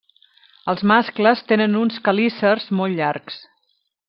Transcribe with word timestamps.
Els 0.71 0.79
mascles 0.91 1.43
tenen 1.51 1.77
uns 1.83 2.01
quelícers 2.09 2.69
molt 2.81 3.01
llargs. 3.03 3.39